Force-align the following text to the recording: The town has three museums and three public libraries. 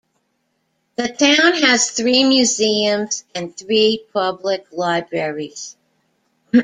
The 0.95 1.09
town 1.09 1.61
has 1.61 1.91
three 1.91 2.23
museums 2.23 3.23
and 3.35 3.55
three 3.55 4.03
public 4.11 4.65
libraries. 4.71 5.75